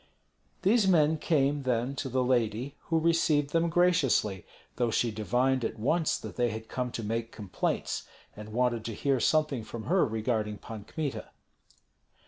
[0.63, 5.77] These men came, then, to the lady, who received them graciously, though she divined at
[5.77, 10.03] once that they had come to make complaints, and wanted to hear something from her
[10.03, 11.29] regarding Pan Kmita.